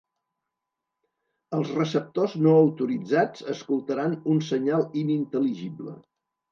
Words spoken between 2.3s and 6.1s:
no autoritzats escoltaran un senyal inintel·ligible.